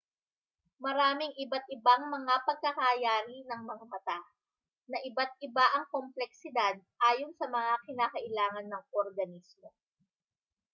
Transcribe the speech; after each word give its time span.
maraming 0.85 1.29
iba't-ibang 1.43 2.01
mga 2.15 2.35
pagkakayari 2.49 3.37
ng 3.45 3.61
mga 3.69 3.83
mata 3.91 4.19
na 4.91 4.97
iba't-iba 5.09 5.61
ang 5.77 5.85
kompleksidad 5.95 6.75
ayon 7.09 7.31
sa 7.39 7.45
mga 7.55 7.73
kinakailangan 7.85 8.65
ng 8.69 8.83
organismo 8.99 9.69